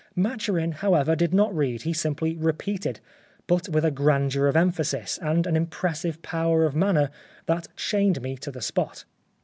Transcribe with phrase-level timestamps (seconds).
[0.15, 2.99] Maturin, however, did not read, he simply repeated;
[3.45, 7.11] but with a grandeur of emphasis, and an impressive power of manner
[7.45, 9.05] that chained me to the spot.